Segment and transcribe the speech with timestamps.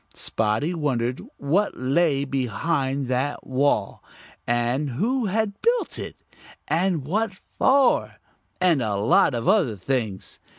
[0.15, 4.03] Spotty wondered what lay behind that wall,
[4.47, 6.15] and who had built it,
[6.67, 8.15] and what for,
[8.59, 10.39] and a lot of other things.